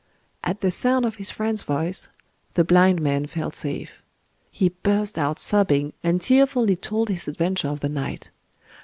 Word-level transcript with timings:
At 0.43 0.61
the 0.61 0.71
sound 0.71 1.05
of 1.05 1.17
his 1.17 1.29
friend's 1.29 1.61
voice, 1.61 2.07
the 2.55 2.63
blind 2.63 2.99
man 3.03 3.27
felt 3.27 3.53
safe. 3.55 4.01
He 4.49 4.69
burst 4.69 5.19
out 5.19 5.37
sobbing, 5.37 5.93
and 6.03 6.19
tearfully 6.19 6.75
told 6.75 7.09
his 7.09 7.27
adventure 7.27 7.67
of 7.67 7.81
the 7.81 7.89
night. 7.89 8.31